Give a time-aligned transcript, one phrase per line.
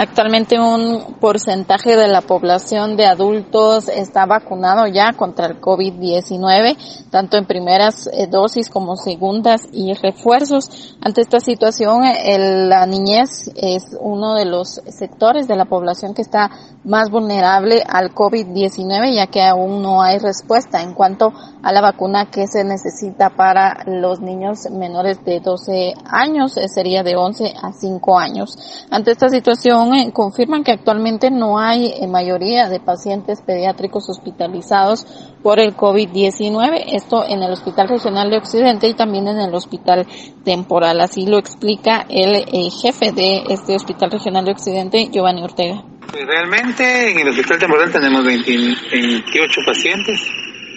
[0.00, 6.76] Actualmente un porcentaje de la población de adultos está vacunado ya contra el COVID-19,
[7.10, 10.94] tanto en primeras eh, dosis como segundas y refuerzos.
[11.00, 16.48] Ante esta situación, la niñez es uno de los sectores de la población que está
[16.84, 22.30] más vulnerable al COVID-19, ya que aún no hay respuesta en cuanto a la vacuna
[22.30, 27.72] que se necesita para los niños menores de 12 años, eh, sería de 11 a
[27.72, 28.86] 5 años.
[28.90, 35.06] Ante esta situación, eh, confirman que actualmente no hay en mayoría de pacientes pediátricos hospitalizados
[35.42, 40.06] por el COVID-19, esto en el Hospital Regional de Occidente y también en el Hospital
[40.44, 41.00] Temporal.
[41.00, 45.84] Así lo explica el eh, jefe de este Hospital Regional de Occidente, Giovanni Ortega.
[46.10, 50.20] Pues realmente en el Hospital Temporal tenemos 28 pacientes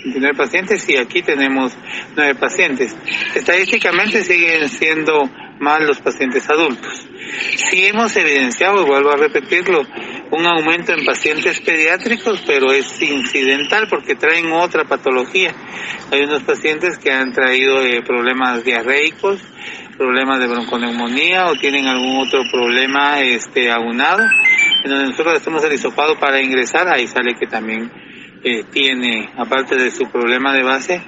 [0.03, 1.73] 29 pacientes y aquí tenemos
[2.15, 2.95] 9 pacientes.
[3.35, 5.29] Estadísticamente siguen siendo
[5.61, 7.07] más los pacientes adultos.
[7.69, 9.83] Sí hemos evidenciado, vuelvo a repetirlo,
[10.31, 15.53] un aumento en pacientes pediátricos, pero es incidental porque traen otra patología.
[16.11, 19.41] Hay unos pacientes que han traído eh, problemas diarreicos,
[19.97, 24.23] problemas de bronconeumonía o tienen algún otro problema este aunado.
[24.83, 27.91] En donde nosotros hacemos el hisopado para ingresar, ahí sale que también
[28.43, 31.01] eh, tiene, aparte de su problema de base,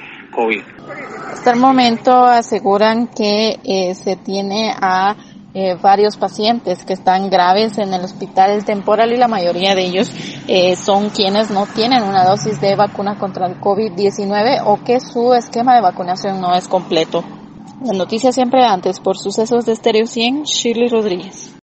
[1.32, 5.16] Hasta el momento aseguran que eh, se tiene a
[5.56, 10.12] eh, varios pacientes que están graves en el hospital temporal y la mayoría de ellos
[10.48, 15.34] eh, son quienes no tienen una dosis de vacuna contra el COVID-19 o que su
[15.36, 17.24] esquema de vacunación no es completo.
[17.84, 21.54] La noticia siempre antes por sucesos de Estéreo 100, Shirley Rodríguez.